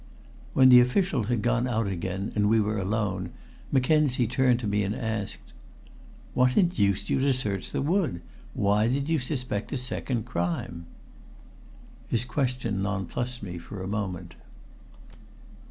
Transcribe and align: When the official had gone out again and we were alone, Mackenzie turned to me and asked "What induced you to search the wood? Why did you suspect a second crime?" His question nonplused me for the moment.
When 0.55 0.69
the 0.69 0.79
official 0.79 1.25
had 1.25 1.43
gone 1.43 1.67
out 1.67 1.85
again 1.85 2.31
and 2.33 2.49
we 2.49 2.59
were 2.59 2.79
alone, 2.79 3.29
Mackenzie 3.71 4.25
turned 4.25 4.59
to 4.61 4.67
me 4.67 4.81
and 4.81 4.95
asked 4.95 5.53
"What 6.33 6.57
induced 6.57 7.11
you 7.11 7.19
to 7.19 7.31
search 7.33 7.69
the 7.69 7.83
wood? 7.83 8.23
Why 8.55 8.87
did 8.87 9.09
you 9.09 9.19
suspect 9.19 9.71
a 9.73 9.77
second 9.77 10.23
crime?" 10.23 10.87
His 12.07 12.25
question 12.25 12.81
nonplused 12.81 13.43
me 13.43 13.59
for 13.59 13.77
the 13.77 13.85
moment. 13.85 14.33